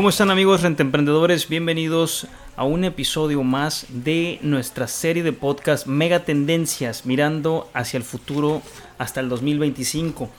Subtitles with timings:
[0.00, 1.46] ¿Cómo están amigos rentemprendedores?
[1.46, 8.02] Bienvenidos a un episodio más de nuestra serie de podcast Mega Tendencias, mirando hacia el
[8.02, 8.62] futuro
[8.96, 10.30] hasta el 2025.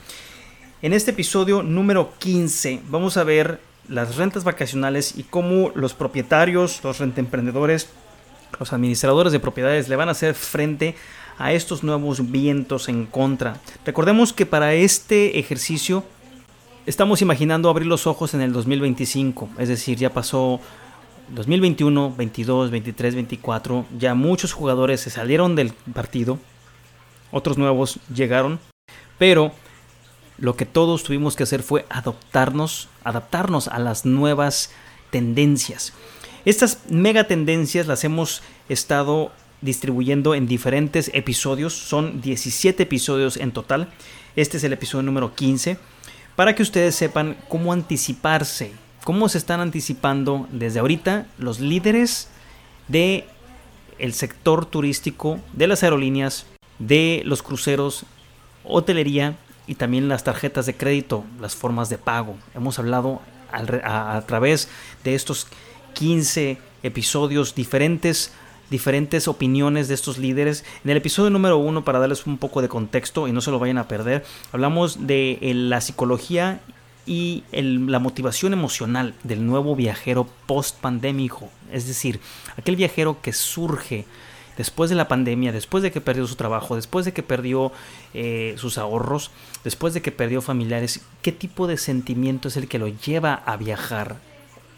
[0.81, 6.83] En este episodio número 15 vamos a ver las rentas vacacionales y cómo los propietarios,
[6.83, 7.87] los rentemprendedores,
[8.59, 10.95] los administradores de propiedades le van a hacer frente
[11.37, 13.61] a estos nuevos vientos en contra.
[13.85, 16.03] Recordemos que para este ejercicio
[16.85, 20.59] estamos imaginando abrir los ojos en el 2025, es decir, ya pasó
[21.29, 26.39] 2021, 22, 23, 24, ya muchos jugadores se salieron del partido,
[27.31, 28.59] otros nuevos llegaron,
[29.17, 29.51] pero
[30.37, 34.71] lo que todos tuvimos que hacer fue adoptarnos, adaptarnos a las nuevas
[35.11, 35.93] tendencias.
[36.45, 43.89] Estas mega tendencias las hemos estado distribuyendo en diferentes episodios, son 17 episodios en total.
[44.35, 45.77] Este es el episodio número 15
[46.35, 48.71] para que ustedes sepan cómo anticiparse,
[49.03, 52.29] cómo se están anticipando desde ahorita los líderes
[52.87, 53.25] de
[53.99, 56.45] el sector turístico, de las aerolíneas,
[56.79, 58.05] de los cruceros,
[58.63, 59.35] hotelería
[59.67, 62.35] y también las tarjetas de crédito, las formas de pago.
[62.55, 64.69] Hemos hablado a, a través
[65.03, 65.47] de estos
[65.93, 68.31] 15 episodios diferentes
[68.71, 70.63] diferentes opiniones de estos líderes.
[70.83, 73.59] En el episodio número uno, para darles un poco de contexto y no se lo
[73.59, 76.61] vayan a perder, hablamos de eh, la psicología
[77.05, 81.49] y la motivación emocional del nuevo viajero post pandémico.
[81.71, 82.21] Es decir,
[82.57, 84.05] aquel viajero que surge
[84.55, 87.73] después de la pandemia, después de que perdió su trabajo, después de que perdió
[88.13, 89.31] eh, sus ahorros,
[89.65, 93.57] después de que perdió familiares, ¿qué tipo de sentimiento es el que lo lleva a
[93.57, 94.17] viajar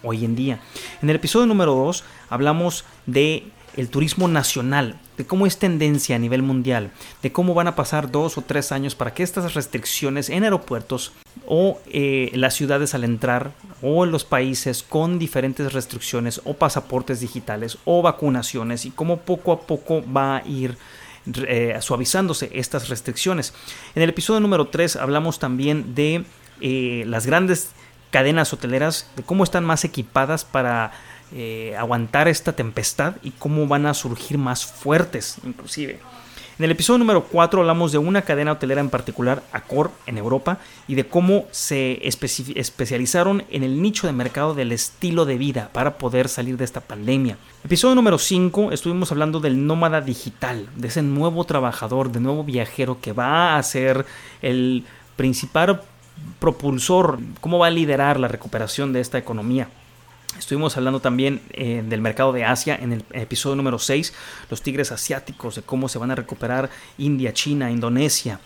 [0.02, 0.62] hoy en día?
[1.04, 3.44] En el episodio número 2 hablamos de
[3.76, 6.92] el turismo nacional, de cómo es tendencia a nivel mundial,
[7.22, 11.12] de cómo van a pasar dos o tres años para que estas restricciones en aeropuertos
[11.48, 13.52] o eh, las ciudades al entrar
[13.82, 19.52] o en los países con diferentes restricciones o pasaportes digitales o vacunaciones y cómo poco
[19.52, 20.78] a poco va a ir
[21.48, 23.54] eh, suavizándose estas restricciones.
[23.96, 26.26] En el episodio número 3 hablamos también de
[26.62, 27.72] eh, las grandes
[28.12, 30.92] cadenas hoteleras, de cómo están más equipadas para
[31.34, 36.00] eh, aguantar esta tempestad y cómo van a surgir más fuertes inclusive.
[36.60, 40.60] En el episodio número 4 hablamos de una cadena hotelera en particular, Accor, en Europa,
[40.88, 45.98] y de cómo se especializaron en el nicho de mercado del estilo de vida para
[45.98, 47.40] poder salir de esta pandemia.
[47.66, 53.02] Episodio número 5 estuvimos hablando del nómada digital, de ese nuevo trabajador, de nuevo viajero
[53.02, 54.06] que va a ser
[54.44, 54.86] el
[55.16, 55.82] principal
[56.40, 59.70] propulsor, cómo va a liderar la recuperación de esta economía.
[60.38, 64.14] Estuvimos hablando también eh, del mercado de Asia en el episodio número 6,
[64.50, 68.40] los tigres asiáticos, de cómo se van a recuperar India, China, Indonesia.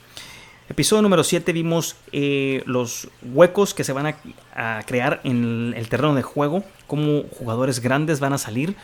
[0.69, 4.15] Episodio número 7 vimos eh, los huecos que se van
[4.53, 8.75] a, crear en el terreno de juego, cómo jugadores grandes van a salir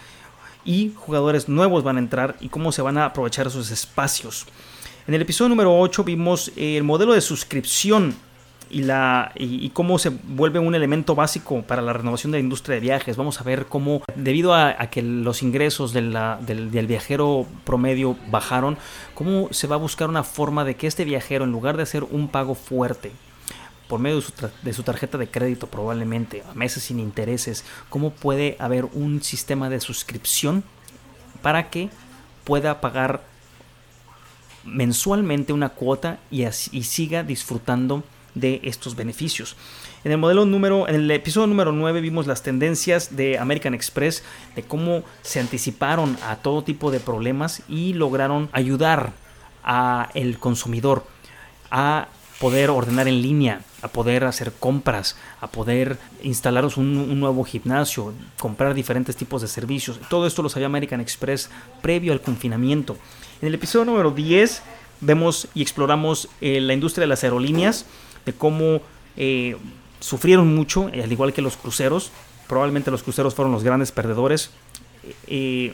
[0.64, 4.46] y jugadores nuevos van a entrar y cómo se van a aprovechar esos espacios.
[5.08, 8.16] En el episodio número 8 vimos eh, el modelo de suscripción
[8.74, 12.76] y, la, y, cómo se vuelve un elemento básico para la renovación de la industria
[12.76, 13.16] de viajes.
[13.16, 18.78] Vamos a ver cómo, debido a, que los ingresos del, del, viajero promedio bajaron,
[19.14, 22.04] cómo se va a buscar una forma de que este viajero, en lugar de hacer
[22.04, 23.12] un pago fuerte,
[23.88, 28.10] por medio de su, de su, tarjeta de crédito probablemente, a meses sin intereses, cómo
[28.10, 30.64] puede haber un sistema de suscripción
[31.44, 31.90] para que
[32.44, 33.22] pueda pagar
[34.66, 38.04] mensualmente una cuota y, así, y siga disfrutando
[38.36, 39.56] de estos beneficios.
[40.04, 44.24] En el modelo número, en el episodio número 9 vimos las tendencias de American Express,
[44.56, 49.14] de cómo se anticiparon a todo tipo de problemas y lograron ayudar
[49.64, 51.06] a el consumidor
[51.72, 52.08] a
[52.40, 58.74] poder ordenar en línea, a poder hacer compras, a poder instalaros un, nuevo gimnasio, comprar
[58.74, 59.98] diferentes tipos de servicios.
[60.10, 61.50] Todo esto lo sabía American Express
[61.82, 62.98] previo al confinamiento.
[63.42, 64.62] En el episodio número 10
[65.00, 67.86] vemos y exploramos eh, la industria de las aerolíneas
[68.26, 68.82] de cómo
[69.18, 69.56] eh,
[70.00, 72.12] sufrieron mucho, al igual que los cruceros.
[72.48, 74.52] Probablemente los cruceros fueron los grandes perdedores.
[75.28, 75.74] Eh,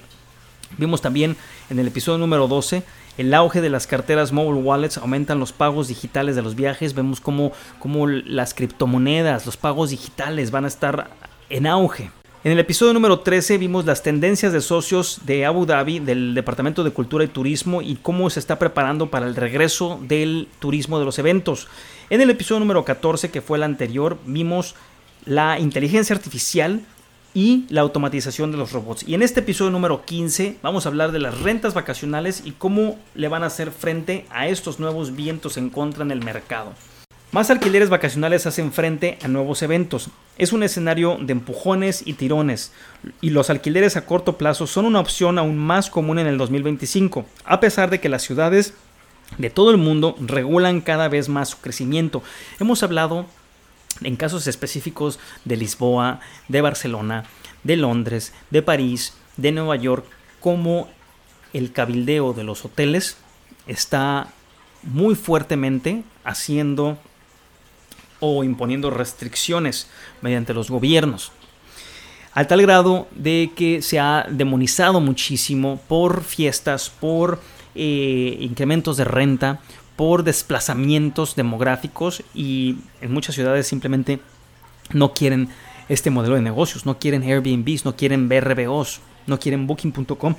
[0.77, 1.35] vimos también
[1.69, 2.83] en el episodio número 12
[3.19, 7.19] el auge de las carteras mobile wallets, aumentan los pagos digitales de los viajes, vemos
[7.19, 11.09] cómo, cómo las criptomonedas, los pagos digitales van a estar
[11.49, 12.11] en auge.
[12.41, 16.85] En el episodio número 13 vimos las tendencias de socios de Abu Dhabi, del Departamento
[16.85, 21.05] de Cultura y Turismo y cómo se está preparando para el regreso del turismo de
[21.05, 21.67] los eventos.
[22.09, 24.75] En el episodio número 14, que fue el anterior, vimos
[25.25, 26.79] la inteligencia artificial
[27.33, 29.03] y la automatización de los robots.
[29.05, 32.97] Y en este episodio número 15 vamos a hablar de las rentas vacacionales y cómo
[33.15, 36.71] le van a hacer frente a estos nuevos vientos en contra en el mercado.
[37.31, 40.09] Más alquileres vacacionales hacen frente a nuevos eventos.
[40.39, 42.71] Es un escenario de empujones y tirones,
[43.21, 47.27] y los alquileres a corto plazo son una opción aún más común en el 2025,
[47.45, 48.73] a pesar de que las ciudades
[49.37, 52.23] de todo el mundo regulan cada vez más su crecimiento.
[52.59, 53.27] Hemos hablado
[54.01, 57.25] en casos específicos de Lisboa, de Barcelona,
[57.63, 60.03] de Londres, de París, de Nueva York,
[60.39, 60.89] cómo
[61.53, 63.17] el cabildeo de los hoteles
[63.67, 64.29] está
[64.81, 66.97] muy fuertemente haciendo
[68.19, 69.87] o imponiendo restricciones
[70.21, 71.31] mediante los gobiernos.
[72.33, 77.41] Al tal grado de que se ha demonizado muchísimo por fiestas, por
[77.75, 79.59] eh, incrementos de renta,
[79.95, 84.19] por desplazamientos demográficos y en muchas ciudades simplemente
[84.93, 85.49] no quieren
[85.89, 90.35] este modelo de negocios, no quieren Airbnbs, no quieren BRBOs, no quieren Booking.com.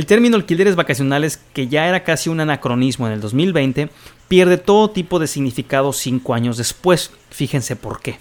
[0.00, 3.90] El término alquileres vacacionales, que ya era casi un anacronismo en el 2020,
[4.28, 7.10] pierde todo tipo de significado cinco años después.
[7.28, 8.18] Fíjense por qué.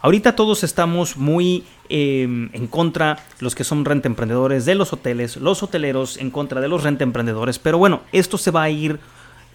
[0.00, 5.36] Ahorita todos estamos muy em, en contra, los que son renta emprendedores de los hoteles,
[5.36, 8.98] los hoteleros en contra de los renta emprendedores, pero bueno, esto se va a ir,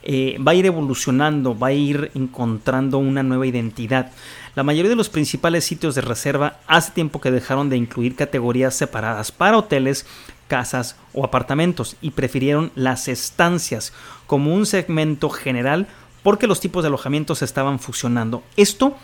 [0.03, 4.11] eh, va a ir evolucionando, va a ir encontrando una nueva identidad.
[4.53, 8.75] La mayoría de los principales sitios de reserva hace tiempo que dejaron de incluir categorías
[8.75, 10.05] separadas para hoteles,
[10.51, 13.93] casas o apartamentos y prefirieron las estancias
[14.27, 15.87] como un segmento general
[16.23, 18.43] porque los tipos de alojamientos estaban fusionando.
[18.57, 18.97] Esto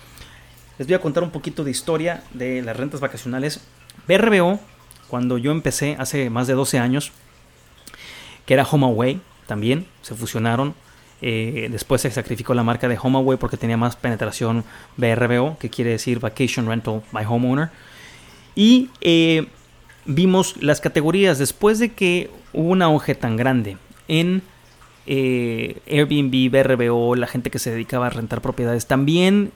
[0.77, 3.61] les voy a contar un poquito de historia de las rentas vacacionales.
[4.09, 4.59] BRBO,
[5.07, 7.13] cuando yo empecé hace más de 12 años,
[8.45, 10.75] que era HomeAway también, se fusionaron.
[11.21, 14.65] Eh, después se sacrificó la marca de HomeAway porque tenía más penetración
[14.97, 17.69] BRBO, que quiere decir Vacation Rental by Homeowner.
[18.53, 19.47] Y eh,
[20.07, 23.77] vimos las categorías después de que hubo una auge tan grande
[24.07, 24.41] en
[25.05, 28.87] eh, Airbnb, BRBO, la gente que se dedicaba a rentar propiedades.
[28.87, 29.51] También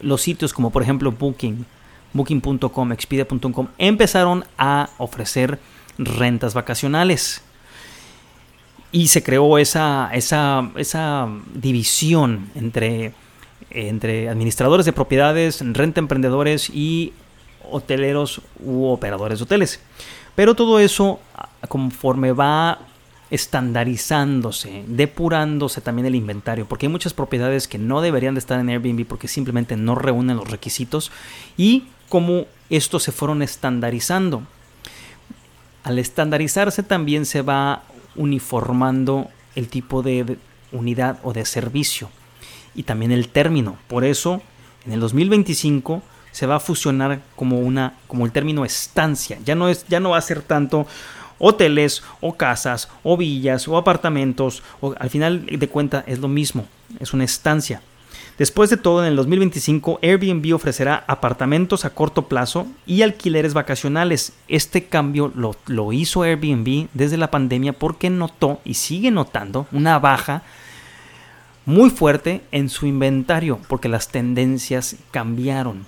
[0.00, 1.64] los sitios como por ejemplo Booking,
[2.12, 5.58] Booking.com, Expedia.com empezaron a ofrecer
[5.98, 7.42] rentas vacacionales.
[8.90, 13.12] Y se creó esa, esa, esa división entre,
[13.70, 17.12] entre administradores de propiedades, renta emprendedores y
[17.70, 19.80] hoteleros u operadores de hoteles.
[20.34, 21.18] Pero todo eso,
[21.68, 22.78] conforme va
[23.30, 28.68] estandarizándose, depurándose también el inventario, porque hay muchas propiedades que no deberían de estar en
[28.68, 31.12] Airbnb porque simplemente no reúnen los requisitos
[31.56, 34.42] y como estos se fueron estandarizando.
[35.84, 37.82] Al estandarizarse también se va
[38.16, 40.38] uniformando el tipo de
[40.72, 42.10] unidad o de servicio
[42.74, 43.76] y también el término.
[43.88, 44.40] Por eso,
[44.86, 46.02] en el 2025
[46.32, 49.38] se va a fusionar como una como el término estancia.
[49.44, 50.86] Ya no es ya no va a ser tanto
[51.38, 56.66] hoteles o casas o villas o apartamentos, o, al final de cuenta es lo mismo,
[57.00, 57.82] es una estancia.
[58.38, 64.32] Después de todo, en el 2025 Airbnb ofrecerá apartamentos a corto plazo y alquileres vacacionales.
[64.46, 69.98] Este cambio lo, lo hizo Airbnb desde la pandemia porque notó y sigue notando una
[69.98, 70.42] baja
[71.66, 75.84] muy fuerte en su inventario porque las tendencias cambiaron.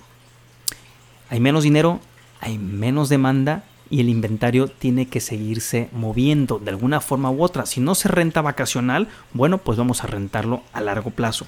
[1.31, 2.01] Hay menos dinero,
[2.41, 7.65] hay menos demanda y el inventario tiene que seguirse moviendo de alguna forma u otra.
[7.65, 11.47] Si no se renta vacacional, bueno, pues vamos a rentarlo a largo plazo.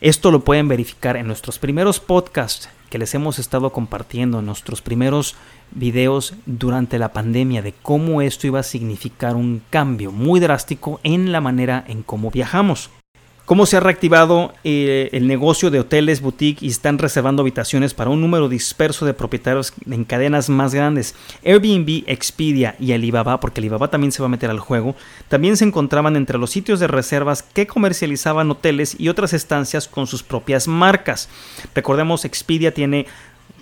[0.00, 4.80] Esto lo pueden verificar en nuestros primeros podcasts que les hemos estado compartiendo, en nuestros
[4.80, 5.34] primeros
[5.72, 11.32] videos durante la pandemia de cómo esto iba a significar un cambio muy drástico en
[11.32, 12.90] la manera en cómo viajamos
[13.46, 18.10] cómo se ha reactivado eh, el negocio de hoteles, boutique y están reservando habitaciones para
[18.10, 21.14] un número disperso de propietarios en cadenas más grandes.
[21.44, 24.96] Airbnb, Expedia y Alibaba, porque Alibaba también se va a meter al juego,
[25.28, 30.08] también se encontraban entre los sitios de reservas que comercializaban hoteles y otras estancias con
[30.08, 31.28] sus propias marcas.
[31.74, 33.06] Recordemos, Expedia tiene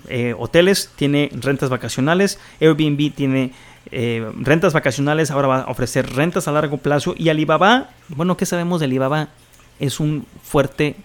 [0.08, 3.52] eh, hoteles, tiene rentas vacacionales, Airbnb tiene
[3.90, 8.46] eh, rentas vacacionales, ahora va a ofrecer rentas a largo plazo y Alibaba, bueno, ¿qué
[8.46, 9.28] sabemos de Alibaba?
[9.78, 10.96] Es un fuerte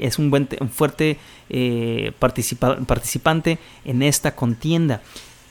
[0.00, 5.00] es un, fuerte eh, participante en esta contienda.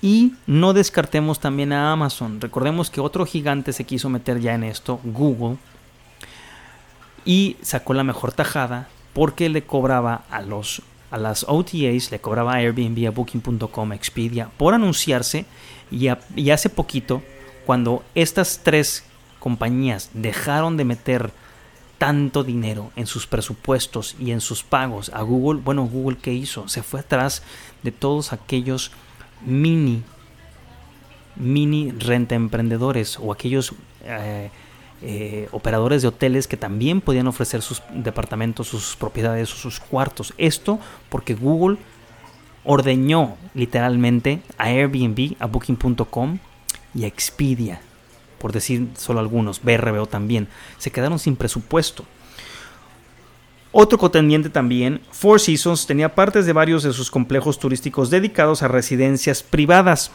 [0.02, 2.42] Y no descartemos también a Amazon.
[2.42, 5.56] Recordemos que otro gigante se quiso meter ya en esto, Google,
[7.24, 12.54] y sacó la mejor tajada porque le cobraba a los a las OTAs, le cobraba
[12.54, 15.46] a Airbnb, Booking.com, Expedia por anunciarse
[15.92, 17.22] y, y hace poquito,
[17.68, 19.04] cuando estas tres
[19.40, 21.32] compañías dejaron de meter
[22.04, 26.68] tanto dinero en sus presupuestos y en sus pagos a Google, bueno, Google qué hizo?
[26.68, 27.44] Se fue atrás
[27.82, 28.92] de todos aquellos
[29.46, 30.04] mini,
[31.38, 33.72] mini renta emprendedores o aquellos
[34.04, 34.50] eh,
[35.02, 40.34] eh, operadores de hoteles que también podían ofrecer sus departamentos, sus propiedades o sus cuartos.
[40.38, 41.78] Esto porque Google
[42.66, 46.40] ordeñó literalmente a Airbnb, a Booking.com
[46.94, 47.80] y a Expedia,
[48.44, 50.50] por decir solo algunos, BRBO también.
[50.78, 52.04] Se quedaron sin presupuesto.
[53.72, 58.68] Otro contendiente también, Four Seasons tenía partes de varios de sus complejos turísticos dedicados a
[58.68, 60.12] residencias privadas.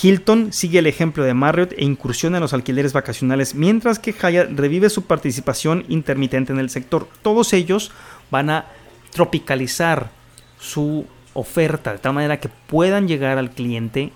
[0.00, 4.56] Hilton sigue el ejemplo de Marriott e incursiona en los alquileres vacacionales, mientras que Hyatt
[4.56, 7.08] revive su participación intermitente en el sector.
[7.20, 7.90] Todos ellos
[8.30, 8.66] van a
[9.10, 10.12] tropicalizar
[10.60, 11.04] su
[11.34, 14.12] oferta de tal manera que puedan llegar al cliente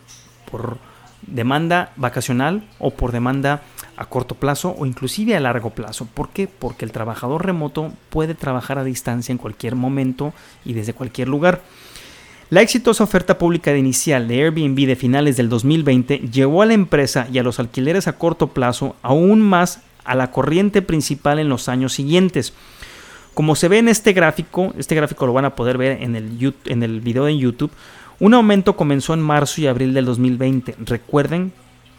[0.49, 0.79] por
[1.27, 3.63] demanda vacacional o por demanda
[3.97, 6.07] a corto plazo o inclusive a largo plazo.
[6.07, 6.49] ¿Por qué?
[6.49, 10.33] Porque el trabajador remoto puede trabajar a distancia en cualquier momento
[10.65, 11.63] y desde cualquier lugar.
[12.51, 16.75] La exitosa oferta pública de inicial de Airbnb de finales del 2020 llevó a la
[16.75, 21.49] empresa y a los alquileres a corto plazo aún más a la corriente principal en
[21.49, 22.53] los años siguientes.
[23.33, 26.55] Como se ve en este gráfico, este gráfico lo van a poder ver en el,
[26.67, 27.73] en el video de YouTube,
[28.21, 30.77] un aumento comenzó en marzo y abril del 2020.
[30.81, 31.53] Recuerden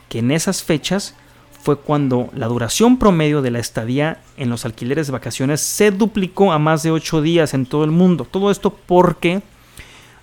[0.09, 1.15] que en esas fechas
[1.61, 6.51] fue cuando la duración promedio de la estadía en los alquileres de vacaciones se duplicó
[6.51, 8.27] a más de 8 días en todo el mundo.
[8.29, 9.41] Todo esto porque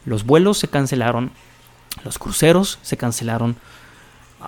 [0.04, 1.32] los vuelos se cancelaron,
[2.04, 3.56] los cruceros se cancelaron,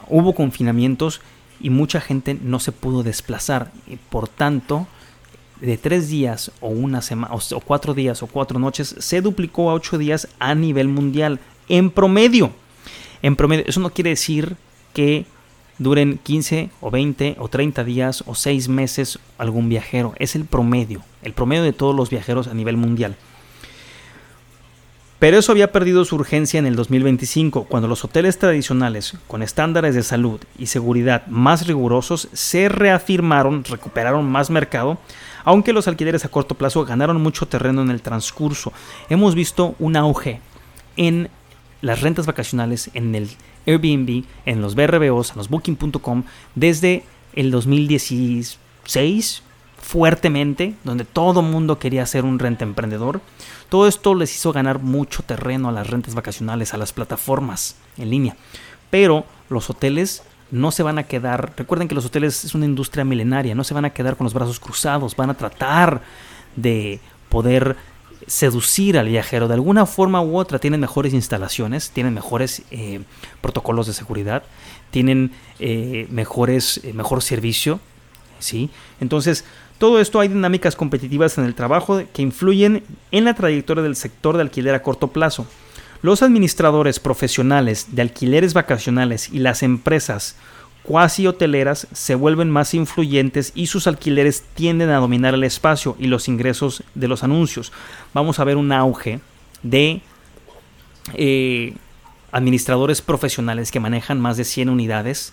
[0.08, 1.20] hubo confinamientos
[1.60, 3.72] y mucha gente no se pudo desplazar.
[3.86, 4.86] Y por tanto,
[5.60, 9.74] de tres días o una semana o cuatro días o cuatro noches se duplicó a
[9.74, 12.52] ocho días a nivel mundial en promedio.
[13.22, 14.56] En promedio, eso no quiere decir
[14.92, 15.26] que
[15.78, 20.14] duren 15 o 20 o 30 días o seis meses algún viajero.
[20.18, 23.16] Es el promedio, el promedio de todos los viajeros a nivel mundial.
[25.18, 29.94] Pero eso había perdido su urgencia en el 2025, cuando los hoteles tradicionales, con estándares
[29.94, 34.98] de salud y seguridad más rigurosos, se reafirmaron, recuperaron más mercado,
[35.44, 38.72] aunque los alquileres a corto plazo ganaron mucho terreno en el transcurso.
[39.08, 40.40] Hemos visto un auge
[40.96, 41.28] en
[41.80, 43.28] las rentas vacacionales, en el
[43.66, 46.24] Airbnb, en los BRBOs, en los Booking.com,
[46.54, 49.42] desde el 2016,
[49.78, 53.20] fuertemente, donde todo mundo quería ser un renta emprendedor.
[53.68, 58.10] Todo esto les hizo ganar mucho terreno a las rentas vacacionales, a las plataformas en
[58.10, 58.36] línea.
[58.90, 60.22] Pero los hoteles
[60.54, 63.74] no se van a quedar, recuerden que los hoteles es una industria milenaria, no se
[63.74, 66.00] van a quedar con los brazos cruzados, van a tratar
[66.54, 67.76] de poder
[68.28, 70.60] seducir al viajero de alguna forma u otra.
[70.60, 73.00] Tienen mejores instalaciones, tienen mejores eh,
[73.40, 74.44] protocolos de seguridad,
[74.92, 77.80] tienen eh, mejores, eh, mejor servicio.
[78.38, 78.70] ¿sí?
[79.00, 79.44] Entonces,
[79.78, 84.36] todo esto hay dinámicas competitivas en el trabajo que influyen en la trayectoria del sector
[84.36, 85.48] de alquiler a corto plazo.
[86.04, 90.36] Los administradores profesionales de alquileres vacacionales y las empresas
[90.82, 96.08] cuasi hoteleras se vuelven más influyentes y sus alquileres tienden a dominar el espacio y
[96.08, 97.72] los ingresos de los anuncios.
[98.12, 99.20] Vamos a ver un auge
[99.62, 100.02] de
[101.14, 101.74] eh,
[102.32, 105.32] administradores profesionales que manejan más de 100 unidades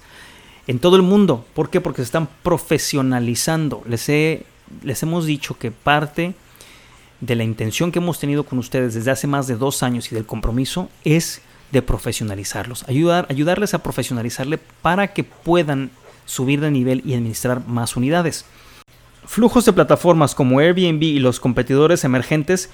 [0.67, 1.45] en todo el mundo.
[1.53, 1.81] ¿Por qué?
[1.81, 3.83] Porque se están profesionalizando.
[3.89, 6.33] Les, les hemos dicho que parte
[7.21, 10.15] de la intención que hemos tenido con ustedes desde hace más de dos años y
[10.15, 15.91] del compromiso es de profesionalizarlos, ayudar, ayudarles a profesionalizarle para que puedan
[16.25, 18.45] subir de nivel y administrar más unidades.
[19.25, 22.69] Flujos de plataformas como Airbnb y los competidores emergentes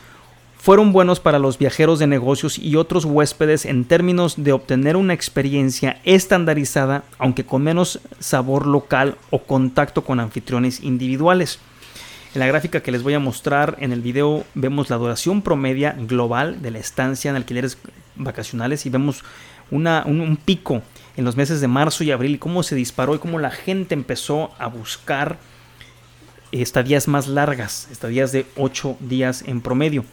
[0.58, 5.14] fueron buenos para los viajeros de negocios y otros huéspedes en términos de obtener una
[5.14, 11.60] experiencia estandarizada, aunque con menos sabor local o contacto con anfitriones individuales.
[12.38, 15.96] En la gráfica que les voy a mostrar en el video vemos la duración promedia
[15.98, 17.80] global de la estancia en alquileres
[18.16, 19.24] vacacionales y vemos
[19.72, 20.84] una, un, pico
[21.16, 24.52] en los meses de marzo y abril, cómo se disparó y cómo la gente empezó
[24.60, 25.40] a buscar
[26.52, 30.06] estadías más largas, estadías de 8 días en promedio.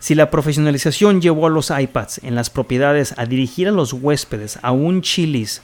[0.00, 4.58] Si la profesionalización llevó a los iPads en las propiedades a dirigir a los huéspedes
[4.62, 5.62] a un chilis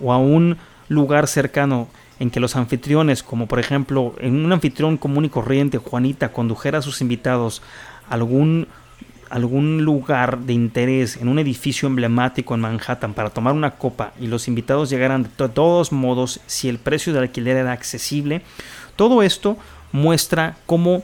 [0.00, 0.58] o a un
[0.90, 1.88] lugar cercano
[2.18, 6.78] en que los anfitriones, como por ejemplo en un anfitrión común y corriente, Juanita, condujera
[6.78, 7.62] a sus invitados
[8.08, 8.68] a algún,
[9.30, 14.26] algún lugar de interés en un edificio emblemático en Manhattan para tomar una copa y
[14.26, 18.42] los invitados llegaran de todos modos si el precio del alquiler era accesible,
[18.96, 19.56] todo esto
[19.92, 21.02] muestra cómo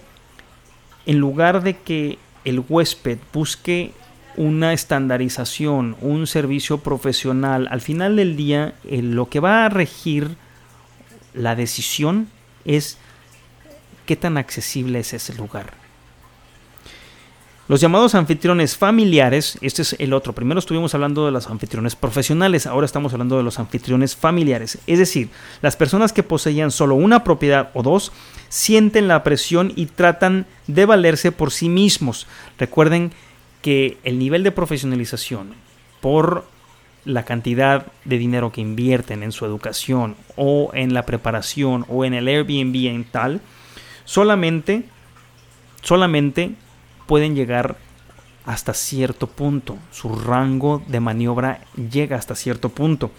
[1.07, 3.93] en lugar de que el huésped busque
[4.37, 10.37] una estandarización, un servicio profesional, al final del día lo que va a regir
[11.35, 12.29] la decisión
[12.65, 12.99] es
[14.07, 15.81] qué tan accesible es ese lugar.
[17.71, 20.33] Los llamados anfitriones familiares, este es el otro.
[20.33, 24.79] Primero estuvimos hablando de los anfitriones profesionales, ahora estamos hablando de los anfitriones familiares.
[24.89, 25.29] Es decir,
[25.63, 28.11] las personas que poseían solo una propiedad o dos
[28.49, 32.27] sienten la presión y tratan de valerse por sí mismos.
[32.59, 33.13] Recuerden
[33.63, 35.55] que el nivel de profesionalización
[36.01, 36.47] por
[37.05, 42.15] la cantidad de dinero que invierten en su educación o en la preparación o en
[42.15, 43.41] el Airbnb en tal,
[44.05, 44.85] solamente,
[45.83, 46.53] solamente
[47.07, 47.77] pueden llegar
[48.45, 49.79] hasta cierto punto.
[49.91, 53.11] Su rango de maniobra llega hasta cierto punto.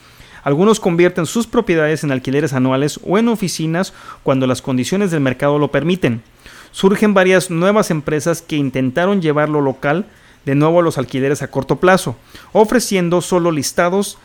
[0.43, 5.59] Algunos convierten sus propiedades en alquileres anuales o en oficinas cuando las condiciones del mercado
[5.59, 6.23] lo permiten.
[6.71, 10.05] Surgen varias nuevas empresas que intentaron llevarlo local
[10.45, 12.15] de nuevo a los alquileres a corto plazo,
[12.51, 14.17] ofreciendo solo listados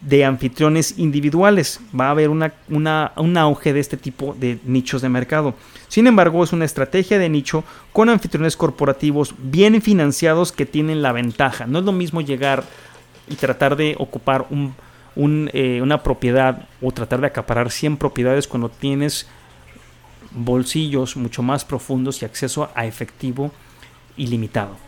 [0.00, 1.80] de anfitriones individuales.
[1.98, 5.54] Va a haber una, un auge de este tipo de nichos de mercado.
[5.88, 11.12] Sin embargo, es una estrategia de nicho con anfitriones corporativos bien financiados que tienen la
[11.12, 11.66] ventaja.
[11.66, 12.64] No es lo mismo llegar
[13.28, 14.74] y tratar de ocupar un,
[15.52, 19.26] eh, una propiedad o tratar de acaparar 100 propiedades cuando tienes
[20.30, 23.50] bolsillos mucho más profundos y acceso a efectivo
[24.16, 24.87] ilimitado.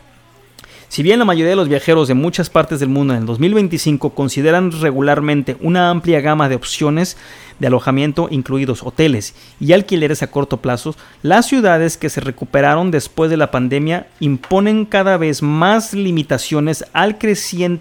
[0.91, 4.09] Si bien la mayoría de los viajeros de muchas partes del mundo en el 2025
[4.09, 7.15] consideran regularmente una amplia gama de opciones
[7.59, 10.93] de alojamiento, incluidos hoteles y alquileres a corto plazo,
[11.23, 17.17] las ciudades que se recuperaron después de la pandemia imponen cada vez más limitaciones al,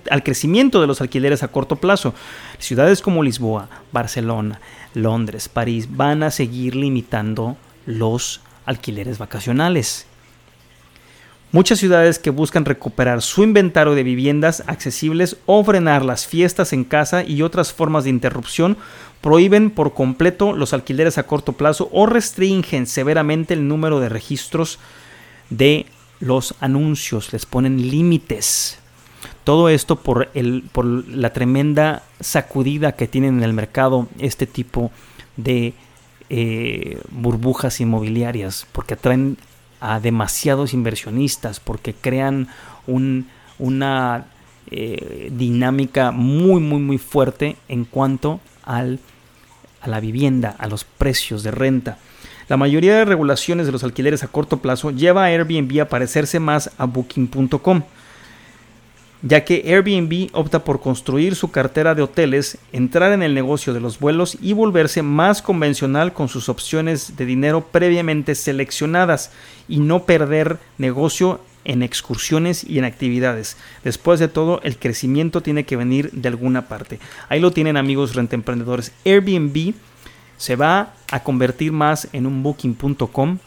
[0.08, 2.14] al crecimiento de los alquileres a corto plazo.
[2.60, 4.60] Ciudades como Lisboa, Barcelona,
[4.94, 10.06] Londres, París van a seguir limitando los alquileres vacacionales.
[11.52, 16.84] Muchas ciudades que buscan recuperar su inventario de viviendas accesibles o frenar las fiestas en
[16.84, 18.76] casa y otras formas de interrupción
[19.20, 24.78] prohíben por completo los alquileres a corto plazo o restringen severamente el número de registros
[25.50, 25.86] de
[26.20, 28.78] los anuncios, les ponen límites.
[29.42, 34.92] Todo esto por, el, por la tremenda sacudida que tienen en el mercado este tipo
[35.36, 35.74] de
[36.28, 39.36] eh, burbujas inmobiliarias, porque atraen
[39.80, 42.48] a demasiados inversionistas porque crean
[42.86, 44.26] una
[44.70, 49.00] eh, dinámica muy muy muy fuerte en cuanto al,
[49.80, 51.98] a la vivienda, a los precios de renta.
[52.48, 56.40] La mayoría de regulaciones de los alquileres a corto plazo lleva a Airbnb a parecerse
[56.40, 57.82] más a booking.com
[59.22, 63.80] ya que Airbnb opta por construir su cartera de hoteles, entrar en el negocio de
[63.80, 69.30] los vuelos y volverse más convencional con sus opciones de dinero previamente seleccionadas
[69.68, 73.58] y no perder negocio en excursiones y en actividades.
[73.84, 76.98] Después de todo, el crecimiento tiene que venir de alguna parte.
[77.28, 78.92] Ahí lo tienen amigos rentemprendedores.
[79.04, 79.74] Airbnb
[80.38, 83.38] se va a convertir más en un booking.com,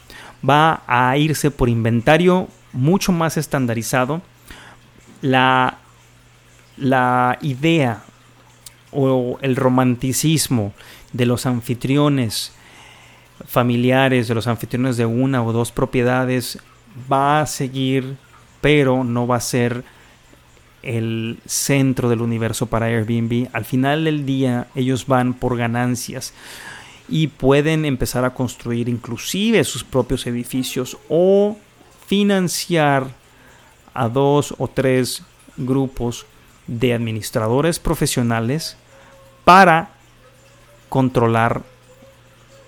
[0.47, 4.21] va a irse por inventario mucho más estandarizado
[5.23, 5.77] la,
[6.77, 8.03] la idea
[8.91, 10.73] o el romanticismo
[11.13, 12.51] de los anfitriones
[13.47, 16.59] familiares, de los anfitriones de una o dos propiedades,
[17.12, 18.17] va a seguir,
[18.59, 19.86] pero no va a ser
[20.83, 23.47] el centro del universo para Airbnb.
[23.53, 26.33] Al final del día ellos van por ganancias
[27.07, 31.57] y pueden empezar a construir inclusive sus propios edificios o
[32.07, 33.22] financiar
[33.93, 35.23] a dos o tres
[35.58, 36.25] grupos
[36.67, 38.77] de administradores profesionales
[39.43, 39.91] para
[40.89, 41.63] controlar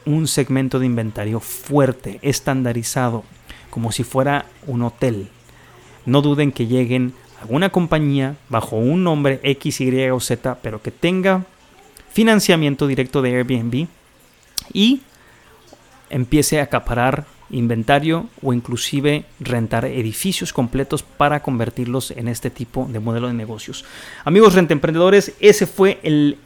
[0.06, 3.24] un segmento de inventario fuerte, estandarizado,
[3.70, 5.30] como si fuera un hotel.
[6.06, 10.92] No duden que lleguen alguna compañía bajo un nombre X, Y o Z, pero que
[10.92, 11.46] tenga
[12.12, 13.88] financiamiento directo de Airbnb
[14.72, 15.02] y
[16.10, 23.00] empiece a acaparar inventario o inclusive rentar edificios completos para convertirlos en este tipo de
[23.00, 23.86] modelo de negocios.
[24.24, 26.38] Amigos rentemprendedores, ese fue el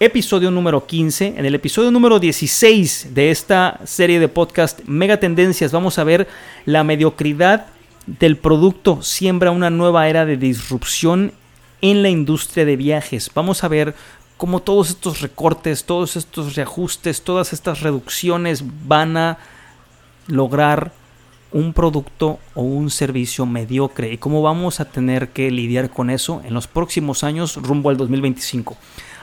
[0.00, 1.34] episodio número 15.
[1.36, 6.28] En el episodio número 16 de esta serie de podcast Mega Tendencias vamos a ver
[6.66, 7.66] la mediocridad
[8.06, 11.32] del producto siembra una nueva era de disrupción
[11.80, 13.30] en la industria de viajes.
[13.34, 13.94] Vamos a ver
[14.36, 19.38] cómo todos estos recortes, todos estos reajustes, todas estas reducciones van a
[20.26, 20.92] lograr
[21.52, 26.42] un producto o un servicio mediocre y cómo vamos a tener que lidiar con eso
[26.44, 28.76] en los próximos años rumbo al 2025.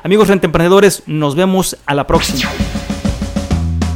[0.03, 2.49] Amigos rentemprendedores, nos vemos a la próxima.